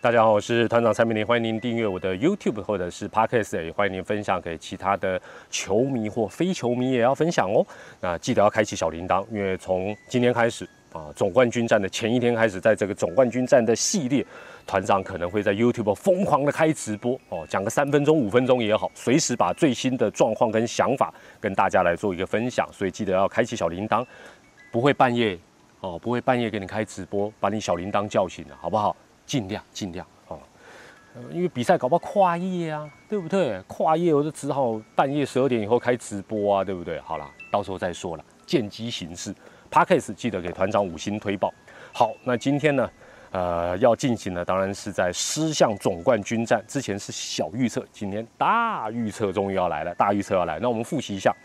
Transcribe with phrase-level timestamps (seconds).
[0.00, 7.66] 大家好，我是团长蔡明林，欢迎您订阅我的 YouTube 或者是 Podcast，也欢迎您分享给其他的球迷或非球迷也要分享哦。
[8.00, 14.24] 那记得要开启小铃铛，因为从今天开始啊，总冠军战的前一天开始，在这个总冠军战的系列，
[14.68, 22.64] 团长可能会在 YouTube 疯狂的开直播哦，讲个三分钟、五分钟也好，随时把最新的状况跟想法跟大家来做一个分享。
[22.72, 24.06] 所以记得要开启小铃铛，
[24.70, 25.36] 不会半夜
[25.80, 28.94] 哦，不会半夜给你开直播，把你小铃铛叫醒了，好不好？
[29.28, 30.40] 尽量尽量哦，
[31.30, 33.60] 因为比赛搞不好跨夜啊，对不对？
[33.68, 36.98] 跨夜我就只好半夜十二点以后开直播啊，对不对？
[37.00, 39.34] 好了，到时候再说了，见机行事。
[39.70, 41.52] Parkes 记得给团长五星推报。
[41.92, 42.90] 好，那今天呢，
[43.32, 50.58] 呃，要进行的当然是在狮象总冠军战之前是小预测，今天大预测终于要来了，大预测要来。
[50.58, 51.36] 那我们复习一下，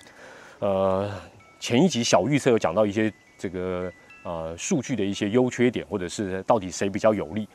[0.59, 1.11] 呃，
[1.59, 3.91] 前一集小预测有讲到一些这个
[4.23, 7.45] 呃数据的一些优缺点，或者是到底谁比较有利。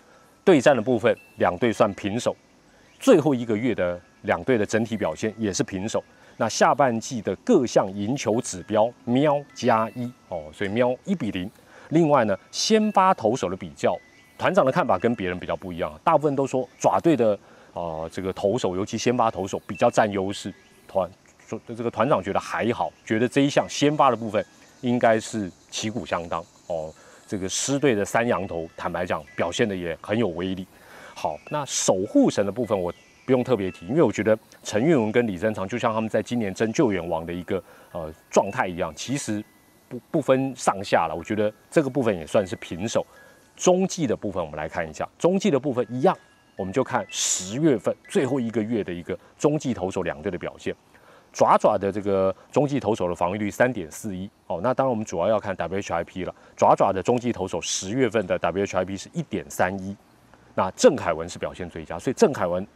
[0.49, 2.35] 对战的部分，两队算平手。
[2.99, 6.03] 最后一个月的两队的整体表现也是平手。
[6.39, 11.51] 那下半季的各项赢球指标，喵加一哦，所以喵一比零。
[11.91, 13.95] 另外呢，先发投手的比较，
[14.39, 17.39] 团长的看法跟别人比较不一样，大部分都说爪队的
[17.75, 20.51] 啊这个投手，尤其先发投手比较占优势。
[20.87, 21.07] 团
[21.47, 24.43] 说这个团长觉得还好，觉得这一项先发的部分
[24.81, 26.91] 应该是旗鼓相当哦。
[27.29, 30.67] 这个狮队的三羊头，坦白讲表现的也很有威力。
[31.15, 32.91] 好，那守护神的部分我
[33.27, 37.63] 不用特别提，因为我觉得陈运文跟李正常就像他们在今年争救援王的一个
[37.93, 39.45] 呃状态一样，其实
[39.91, 41.15] 不不分上下了。
[41.15, 43.07] 我觉得这个部分也算是平手。
[43.55, 46.17] 中继的部分我们来看一下，中继的部分一样，
[46.57, 50.75] 我们就看十月份最后一个月的一个中继投手两队的表现。
[51.33, 56.35] 爪爪的这个中继投手的防御率三点四一哦，那当然我们主要要看 WHIP 了。
[56.57, 59.97] 爪爪的中继投手十月份的 WHIP 是一点三一，
[60.55, 62.67] 那郑凯文是表现最佳，所以郑凯文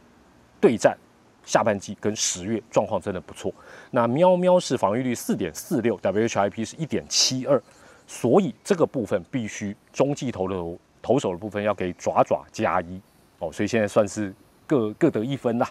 [0.61, 0.97] 对战
[1.43, 3.53] 下半季跟十月状况真的不错。
[3.91, 7.61] 那喵喵是防御率四点四六，WHIP 是一点七二，
[8.07, 13.01] 所以这个部分必须中继投的投手的部分要给爪爪加一
[13.39, 14.33] 哦，所以现在算是
[14.65, 15.69] 各各得一分啦。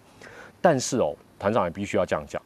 [0.61, 2.43] 但是哦，团长也必须要这样讲。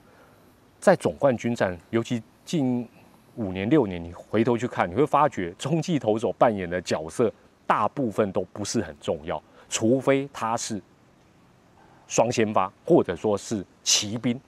[0.78, 2.88] 在总冠军战，尤其近
[3.34, 7.32] 五年六年，你回头去看，你会发觉中继投手扮演的角色
[7.66, 10.80] 大部分都不是很重要，除非他是
[12.06, 14.40] 双先发，或者说是骑兵，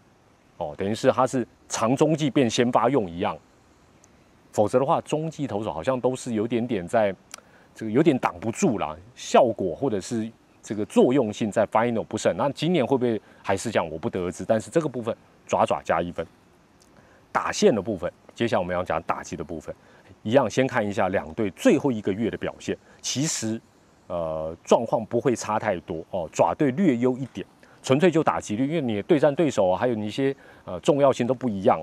[0.59, 3.37] 哦，等于是他是长中继变先发用一样，
[4.53, 7.15] 否则的话，中继投手好像都是有点点在
[7.75, 10.31] 这个有点挡不住啦，效果或者是
[10.63, 12.37] 这个作用性在 final 不是很。
[12.37, 14.45] 那今年会不会还是这样，我不得而知。
[14.45, 15.17] 但是这个部分。
[15.49, 16.25] 爪爪加一分，
[17.33, 19.75] 打线的部分，接下来我们要讲打击的部分，
[20.23, 22.77] 一样先看一下两队最后一个月的表现。
[23.01, 23.61] 其实，
[24.07, 26.29] 呃，状况不会差太多哦。
[26.31, 27.47] 爪队略优一点，
[27.83, 31.81] 纯粹就打击率，因为你对战对手啊还有你一些呃重要性都不一样。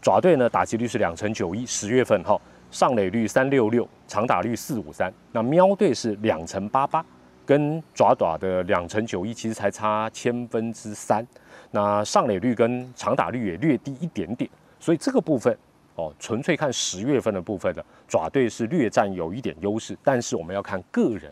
[0.00, 2.40] 爪队呢，打击率是两成九一，十月份哈，
[2.70, 5.12] 上垒率三六六，长打率四五三。
[5.32, 7.04] 那喵队是两成八八，
[7.44, 11.26] 跟爪爪的两成九一其实才差千分之三。
[11.70, 15.56] 那上垒率跟长打率也略低一点点，所以这个部分
[15.96, 21.30] 哦，纯粹看十月份的部分的爪队是略占有一点优势，但是我们要看个人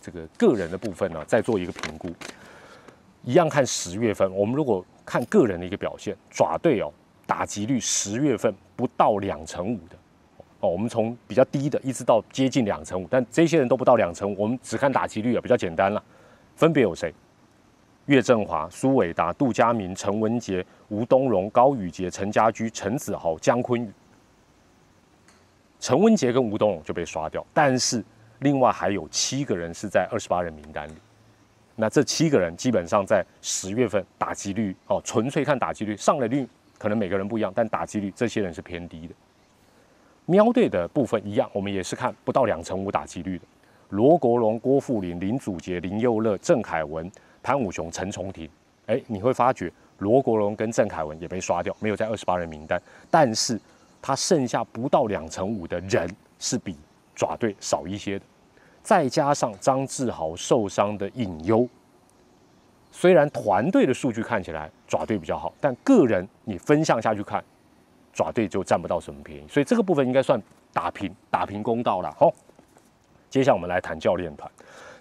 [0.00, 2.10] 这个个人的部分呢，再做一个评估。
[3.22, 6.92] 一样看十月份，我们如果看个人的一个表现，爪队哦，
[7.26, 9.96] 打击率十月份不到两成五的
[10.60, 16.02] 哦，我们从比较低的一直到接近两成五，但这些人都不到两成五，我们只看打击率啊，比较简单了。
[16.54, 17.12] 分别有谁？
[18.06, 23.90] 岳振华、苏伟达、杜佳明、陈文杰、吴东荣、高宇杰、陈家驹、陈子豪、姜坤宇。
[25.80, 28.02] 陈文杰跟吴东荣就被刷掉，但是
[28.38, 30.92] 另外还有七个人是在二十八人名单里。
[31.74, 39.14] 那这七个人基本上在十月份打击率哦，纯粹看打击率，上垒率可能每个人不一样，但打击率这些人是偏低的。
[40.26, 43.44] 喵队的部分一样，我们也是看不到两成五打击率的。
[43.90, 47.10] 罗国荣、郭富林、林祖杰、林佑乐、郑凯文。
[47.46, 48.50] 潘武雄、陈重廷，
[48.86, 52.82] 哎，你会发觉罗国荣跟郑凯文也被刷掉，没有在二十八人名单。
[53.08, 53.56] 但是，
[54.02, 56.76] 他剩下不到两成五的人是比
[57.14, 58.24] 爪队少一些的。
[58.82, 61.68] 再加上张志豪受伤的隐忧，
[62.90, 67.44] 虽然团队的数据看起来爪队比较好，但个人你分项下去看，
[68.12, 69.46] 爪队就占不到什么便宜。
[69.48, 72.12] 所以这个部分应该算打平，打平公道了。
[72.18, 72.28] 好，
[73.30, 74.50] 接下来我们来谈教练团。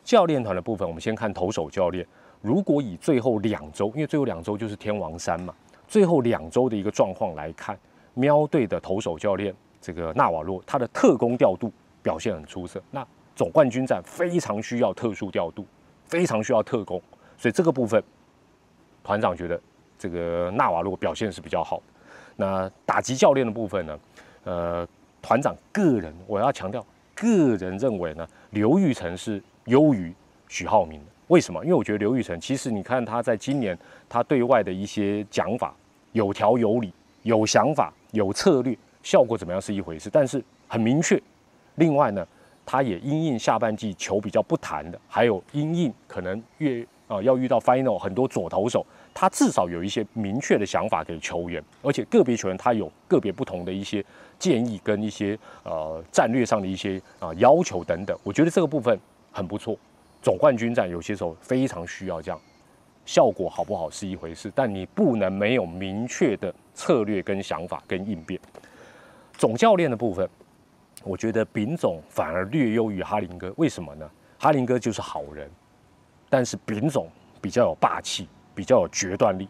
[0.04, 2.06] 教练团的部分，我们先看投手教练。
[2.46, 5.52] 如果以最后两周，因为最后两周就是天王山嘛，
[5.88, 7.76] 最后两周的一个状况来看，
[8.14, 9.52] 喵队的投手教练
[9.82, 12.80] 这个纳瓦洛，他的特工调度表现很出色。
[12.92, 13.04] 那
[13.36, 15.66] 总冠军战非常需要特殊调度，
[16.06, 17.02] 非常需要特工，
[17.36, 18.04] 所以这个部分
[19.04, 19.60] 团长觉得
[19.98, 21.82] 这个纳瓦洛表现是比较好。
[22.36, 24.00] 那打击教练的部分呢？
[24.44, 24.88] 呃，
[25.20, 30.14] 团长个人我要强调，个人认为呢，刘玉成是优于
[30.48, 31.08] 许浩明的。
[31.28, 31.64] 为什么？
[31.64, 33.78] 因为我觉得刘玉成其实你看他在今年
[34.08, 35.74] 他对外的一些讲法，
[36.12, 36.94] 有条有理，
[37.24, 41.20] 有想法，有策略，效果怎么样是一回事，但是很明确。
[41.76, 42.26] 另外呢，
[42.66, 48.86] 他也因应下半季球比较不弹的，还有因应可能越啊要遇到 final 很多左投手。
[49.12, 54.04] 他至少有一些明确的想法给球员，而且个别球员他有个别不同的一些
[54.38, 58.16] 建议跟一些呃战略上的一些啊要求等等。
[58.24, 59.00] 我觉得这个部分
[59.32, 59.76] 很不错。
[60.26, 62.42] 总冠军战有些时候非常需要这样，
[63.06, 68.42] 效果好不好是一回事，但你不能没有明确的策略跟想法跟应变。
[69.38, 70.28] 总教练的部分，
[71.04, 74.10] 我觉得丙总反而略优于哈林哥，为什么呢？
[74.40, 75.48] 哈林哥就是好人，
[76.28, 77.08] 但是丙总
[77.40, 78.28] 比较有霸气。
[78.56, 79.50] 比较有决断力，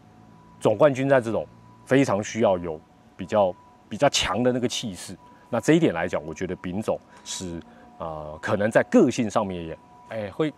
[0.58, 1.46] 总冠军在这种
[1.84, 2.80] 非常需要有
[3.16, 3.54] 比较
[3.88, 5.16] 比较强的那个气势。
[5.48, 7.62] 那这一点来讲，我觉得丙总是
[7.98, 10.52] 呃，可能在个性上面也哎会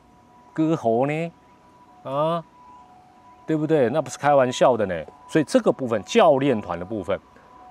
[0.58, 1.32] 割喉呢
[2.02, 2.42] 啊，
[3.46, 3.88] 对不对？
[3.90, 4.94] 那不是开玩笑的呢。
[5.28, 7.16] 所以这个部分教练团的部分，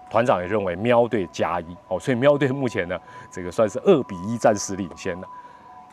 [0.10, 2.98] 团长也认为喵队加一哦，所以喵队目前呢，
[3.30, 5.28] 这个算是二比一暂时领先了。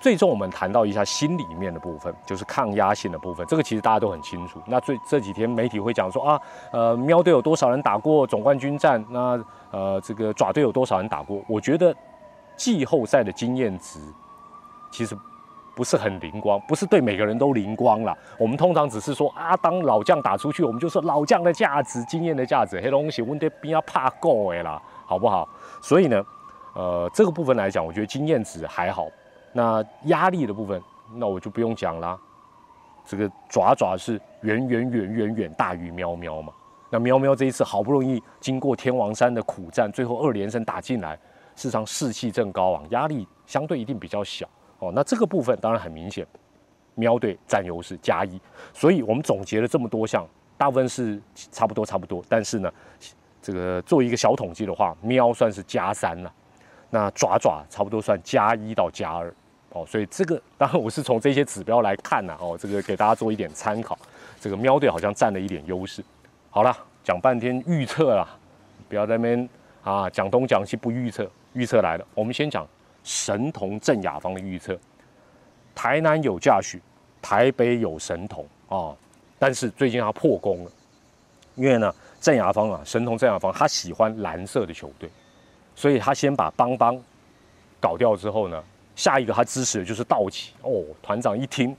[0.00, 3.44] 最终我们谈到一下心里面的部分，就是抗压性的部分。
[3.46, 4.60] 这个其实大家都很清楚。
[4.66, 9.04] 那最这几天媒体会讲说啊，呃，喵队有多少人打过总冠军战？
[9.08, 9.42] 那
[9.72, 11.42] 呃，这个爪队有多少人打过？
[11.48, 11.92] 我觉得
[12.56, 13.98] 季后赛的经验值
[14.92, 15.16] 其实
[15.74, 18.16] 不是很灵光，不是对每个人都灵光了。
[18.38, 25.48] 我们通常只是说啊，当老将打出去，我们就说老将的价值、经验的价值，黑东西问题比较怕够哎啦，好不好？
[25.82, 26.24] 所以呢，
[26.74, 29.08] 呃，这个部分来讲，我觉得经验值还好。
[29.52, 30.80] 那压力的部分，
[31.14, 32.18] 那我就不用讲啦。
[33.06, 36.52] 这个爪爪是远远远远远大于喵喵嘛。
[36.90, 41.14] 那喵喵这一次好不容易经过天王山的苦战，最后二连胜打进来，
[41.56, 44.48] 事实上士气正高昂，压力相对一定比较小
[44.78, 44.92] 哦。
[44.94, 46.26] 那这个部分当然很明显，
[46.94, 48.40] 喵队占优势加一。
[48.72, 50.26] 所以我们总结了这么多项，
[50.56, 52.24] 大部分是差不多差不多。
[52.28, 52.72] 但是呢，
[53.42, 56.32] 这个做一个小统计的话，喵算是加三了，
[56.90, 59.32] 那爪爪差不多算加一到加二。
[59.70, 63.98] 哦，所以这个当然我是从这些指标来看呢，哦，这个给大家做一点参考。
[64.38, 66.04] 这个喵队好像占了一点优势。
[66.50, 66.72] 好了，
[67.02, 68.28] 讲半天预测啦，
[68.88, 69.48] 不要在那边
[69.82, 71.28] 啊讲东讲西不预测。
[71.54, 72.66] 预测来了，我们先讲
[73.04, 74.76] 神童郑雅芳的预测。
[75.76, 76.80] 台南有驾许，
[77.22, 78.96] 台北有神童啊，
[79.38, 80.70] 但是最近他破功了，
[81.54, 85.08] 因为呢郑雅芳啊，神童郑雅芳他喜欢蓝色的球队，
[85.76, 87.00] 所以他先把邦邦
[87.80, 88.60] 搞掉之后呢。
[88.96, 91.76] 下一个他支持的就是道奇哦，团长一听，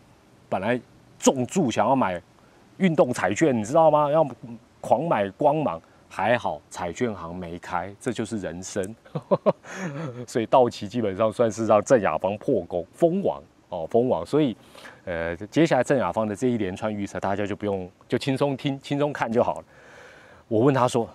[0.49, 0.77] 本来
[1.17, 2.21] 重注想要买
[2.75, 4.11] 运动彩券，你知道吗？
[4.11, 4.27] 要
[4.81, 5.81] 狂买光芒，
[6.15, 8.95] 还好彩券行没开，这就是人生。
[10.25, 14.25] 所以道奇基本上算是让郑雅芳破功封王哦，封王。
[14.25, 14.55] 所以
[15.03, 19.65] 呃，接下来郑雅芳的这一连串预测，大家就不用就轻松听、轻松看就好了。
[20.47, 21.05] 我问他说：“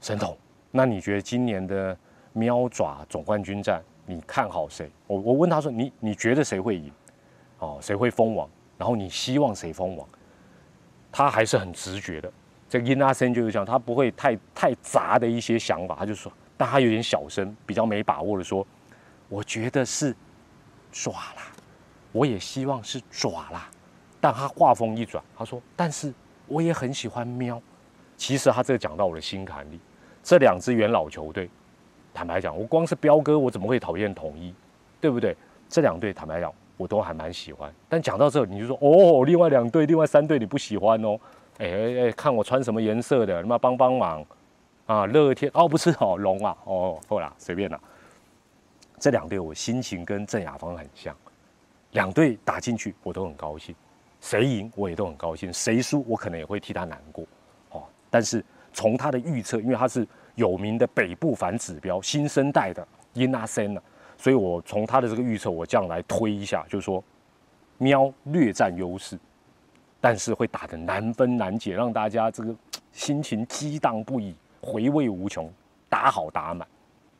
[0.00, 0.38] 神童，
[0.70, 1.96] 那你觉得今年的
[2.32, 4.88] 喵爪总冠军战？”你看好谁？
[5.08, 6.92] 我我问他说：“你你觉得谁会赢？
[7.58, 8.48] 哦，谁会封王？
[8.78, 10.08] 然后你希望谁封王？”
[11.10, 12.32] 他还是很直觉的。
[12.74, 18.66] 这个伊纳森就是讲，他不会太太杂的一些想法，他就说，但他有点小声，比较没把握的说
[19.30, 20.12] ：“我觉得是
[20.90, 21.52] 爪啦，
[22.10, 23.70] 我也希望是爪啦。”
[24.20, 26.12] 但他话锋一转，他说：“但是
[26.48, 27.62] 我也很喜欢喵。”
[28.18, 29.78] 其实他这个讲到我的心坎里，
[30.20, 31.48] 这两支元老球队。
[32.12, 34.52] 坦白讲，我光是彪哥，我怎么会讨厌统一，
[35.00, 35.36] 对不对？
[35.68, 37.72] 这两队坦白讲，我都还蛮喜欢。
[37.88, 41.16] 但讲到这，你就说哦，另外两队、另外三队你不喜欢哦？
[41.58, 44.24] 哎哎哎，看我穿什么颜色的，你妈帮帮忙
[44.86, 45.06] 啊！
[45.06, 47.80] 乐天哦，不是哦，龙啊，哦，后啦，随便啦。
[48.98, 51.16] 这两队我心情跟郑雅芳很像，
[51.92, 53.74] 两队打进去我都很高兴，
[54.20, 57.24] 谁赢我也都很高兴，谁输我可能也会替他难过
[57.70, 57.84] 哦。
[58.10, 60.06] 但是从他的预测，因为他是。
[60.36, 63.80] 有名的北部反指标新生代的伊纳森呢，
[64.18, 67.00] 所以我从他的这个预测，我这样来推一下，就是说，
[67.78, 69.16] 喵略占优势，
[70.04, 72.54] 但是会打得难分难解，让大家这个
[72.92, 75.50] 心情激荡不已，回味无穷，
[75.88, 76.68] 打好打满，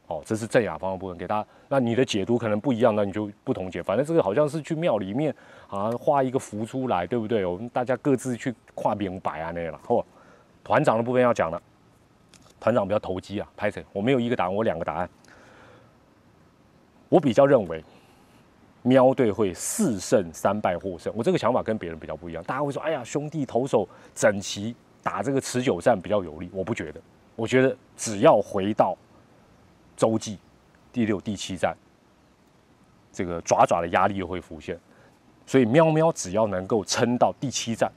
[0.07, 1.49] 哦，这是正雅方的部分，给大家。
[1.67, 3.83] 那你的解读可能不一样，那你就不同解。
[3.83, 5.35] 反正这个好像是去庙里面
[5.71, 7.47] 啊画一个符出来，对不对？
[7.47, 9.81] 我们大家各自去跨明白啊那样了。
[9.89, 10.05] 哦，
[10.63, 11.59] 团长的部分要讲了。
[12.61, 13.83] 团长比较投机啊，拍谁？
[13.95, 15.09] 我没有一个答案，我两个答案。
[17.09, 17.83] 我比较认为，
[18.87, 21.11] 喵队会四胜三败获胜。
[21.17, 27.01] 我这个想法跟别人比较不一样，大家会说，哎呀，兄弟投手整齐打这个持久战比较有利，我不觉得，
[27.35, 28.95] 我觉得只要回到
[29.97, 30.39] 洲际
[30.93, 31.75] 第六、第七站，
[33.11, 34.79] 这个爪爪的压力又会浮现，
[35.47, 37.91] 所以喵喵只要能够撑到第七站，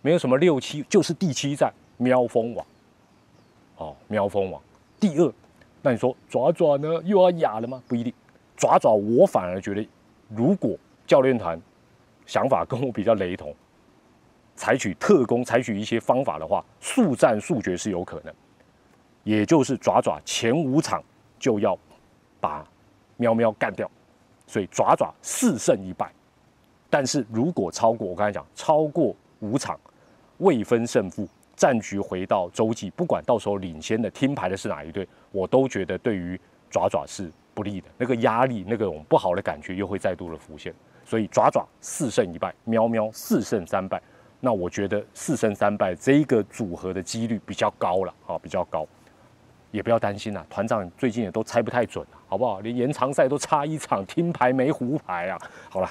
[0.00, 2.66] 没有什么六七，就是第七站喵蜂王，
[3.76, 4.62] 哦，喵蜂王
[4.98, 5.32] 第二，
[5.82, 7.82] 那你说爪爪呢又要哑了吗？
[7.86, 8.12] 不一定，
[8.56, 9.86] 爪爪我反而觉得，
[10.28, 11.60] 如果教练团
[12.26, 13.54] 想法跟我比较雷同，
[14.54, 18.34] 采取特工，采取一些方法的话，速战速决是有可能，
[19.24, 21.02] 也就是爪爪前五场
[21.38, 21.78] 就要
[22.40, 22.66] 把
[23.16, 23.90] 喵喵干掉。
[24.46, 26.10] 所以爪爪四胜一败，
[26.88, 29.78] 但是如果超过我刚才讲超过五场
[30.38, 37.88] 未分胜负，战局回到洲际，不管到时候领先的听牌的是哪一队，我都觉得对于爪爪是不利的。
[37.98, 40.72] 那个压力，那种不好的感觉又会再度的浮现。
[41.04, 44.00] 所以爪爪四胜一败，喵喵四胜三败，
[44.38, 48.86] 那我觉得四胜三败这一个组合的几率比较高了啊，比较高。
[49.70, 52.60] 也不要担心啦，团长最近也都猜不太准了，好不好？
[52.60, 55.38] 连延长赛都差一场，听牌没胡牌啊。
[55.68, 55.90] 好了，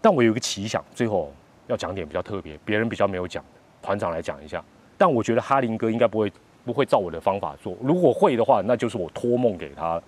[0.00, 1.32] 但我有一个奇想，最后
[1.66, 3.50] 要讲点比较特别，别人比较没有讲的，
[3.82, 4.64] 团长来讲一下。
[4.96, 6.32] 但我觉得哈林哥应该不会
[6.64, 10.00] 不会照我的方法做，如果会的话，那就是我托梦给他。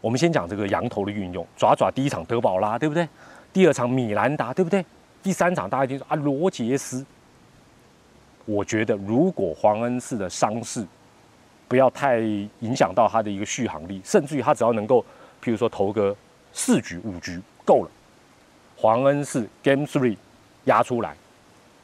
[0.00, 3.08] 我们先讲这个羊头的运用，爪爪第一场德保拉，对不对？
[3.52, 4.84] 第二场米兰达，对不对？
[5.22, 7.04] 第三场大家听说啊罗杰斯。
[8.44, 10.86] 我觉得如果黄恩赐的伤势，
[11.66, 12.18] 不要太
[12.60, 15.04] 影响到他的一个续航力，甚至于他只要能够，
[15.42, 16.16] 譬如说投个
[16.52, 17.90] 四局五局够了。
[18.76, 20.16] 黄恩是 Game Three
[20.64, 21.14] 压出来，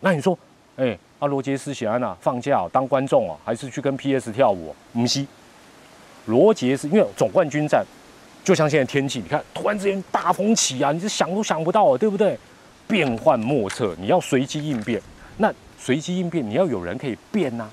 [0.00, 0.38] 那你说，
[0.76, 4.74] 哎，阿罗杰斯、喜安娜放假当观众哦，还是去跟 PS 跳舞？
[4.92, 5.26] 唔西，
[6.26, 7.84] 罗杰斯因为总冠军战，
[8.44, 12.38] 就像现在天气，你看突然之间大风起啊，你是想都想不到啊，对不对？
[12.86, 15.00] 变幻莫测，你要随机应变。
[15.38, 17.68] 那随机应变，你要有人可以变呐。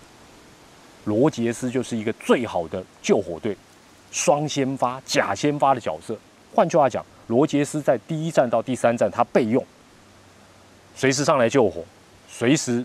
[1.03, 3.57] 罗杰斯就是一个最好的救火队，
[4.11, 6.17] 双先发、假先发的角色。
[6.55, 9.61] 换句话讲，罗杰斯在第一站到第三站他备用，
[10.95, 11.83] 随时上来救火，
[12.29, 12.83] 随时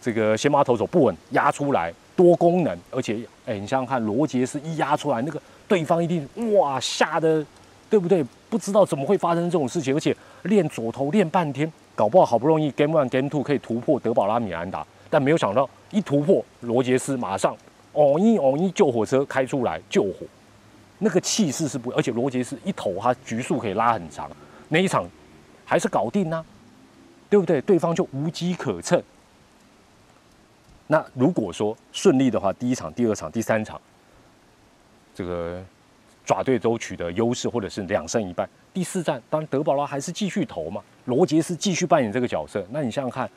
[0.00, 2.78] 这个先发投手不稳压出来，多功能。
[2.90, 7.44] 而且，哎，你想想看，罗杰斯一压出来，那个对方一定哇吓得，
[7.90, 8.24] 对不对？
[8.48, 14.86] 不知道怎么会发生这种事情，而且练左投练半天，搞不好好不容易 Game One、Game Two 可以突破德保拉米兰达。
[15.10, 17.56] 但没有想到，一突破罗杰斯，马上
[17.92, 20.26] 哦一哦一救火车开出来救火，
[20.98, 24.30] 那个气势是不，而且罗杰斯一投，他局数可以拉很长，
[24.68, 25.04] 那一场
[25.64, 26.44] 还是搞定呐，
[27.28, 27.60] 对不对？
[27.62, 29.02] 对方就无机可乘。
[30.86, 33.80] 那如果说顺利的话，第一场、第二场、第三场，
[35.16, 35.60] 这个
[36.24, 43.28] 爪队都取得优势，或者是两胜一败，第四战当然德保拉还是继续投嘛，罗杰斯继续扮演这个角色，那你想想看。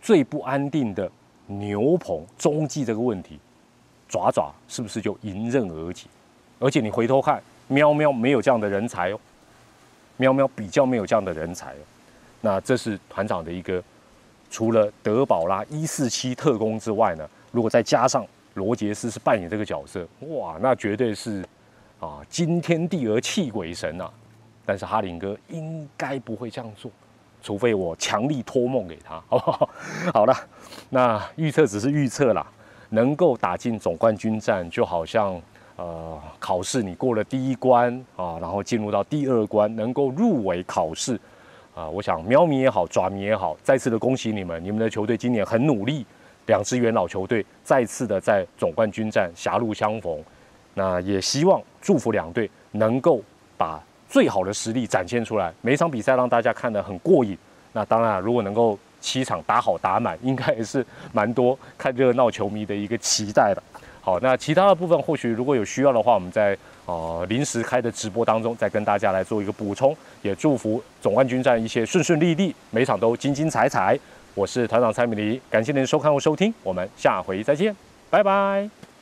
[0.00, 1.10] 最不安定的
[1.46, 3.38] 牛棚中继这个问题，
[4.06, 6.06] 爪爪是不是就迎刃而解？
[6.58, 9.18] 而且你回头看，喵喵没有这样的人才哦，
[10.18, 11.82] 喵喵比较没有这样的人才哦。
[12.42, 13.82] 那这是团长的一个，
[14.50, 21.44] 除了德保拉一四七特工之外呢，如果再加上罗杰斯是扮演这个角色，哇，那绝对是
[22.00, 24.10] 啊惊天地而泣鬼神呐。
[24.64, 26.90] 但是哈林哥应该不会这样做。
[27.42, 29.68] 除非我强力托梦给他，好不好？
[30.14, 30.34] 好了，
[30.88, 32.46] 那预测只是预测啦，
[32.88, 35.38] 能够打进总冠军战，就好像
[35.76, 41.20] 呃考试你过了第一关啊，然后进入到第二关，能够入围考试
[41.74, 41.86] 啊。
[41.86, 46.06] 我想喵咪也好，爪咪也好，再次的恭喜你们，你们的球队今年很努力，
[46.46, 50.22] 两支元老球队再次的在总冠军战狭路相逢。
[50.74, 53.20] 那也希望祝福两队能够
[53.56, 53.82] 把。
[54.06, 57.36] 最好的实力展现出来，每场比赛让大家看得很过瘾。
[57.72, 63.60] 那当然，如果能够七场打好打满，应该也是蛮多看热闹球迷的一个期待的。
[64.00, 69.96] 好，那其他的部分或许如果有需要的话，我们在呃临时开的直播当中再跟大家来做一个补充。
[70.22, 73.98] 也祝福总冠军战一些顺顺利利，每场都精精彩彩。
[74.34, 77.74] 我是团长蔡米黎，感谢您收看和收听，我们下回再见，
[78.10, 78.93] 拜拜。